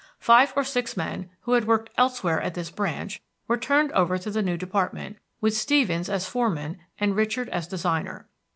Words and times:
Five 0.17 0.51
or 0.55 0.63
six 0.63 0.97
men, 0.97 1.29
who 1.41 1.51
had 1.53 1.67
worked 1.67 1.91
elsewhere 1.95 2.41
at 2.41 2.55
this 2.55 2.71
branch, 2.71 3.21
were 3.47 3.55
turned 3.55 3.91
over 3.91 4.17
to 4.17 4.31
the 4.31 4.41
new 4.41 4.57
department, 4.57 5.17
with 5.41 5.55
Stevens 5.55 6.09
as 6.09 6.27
foreman 6.27 6.79
and 6.97 7.15
Richard 7.15 7.49
as 7.49 7.67
designer. 7.67 8.27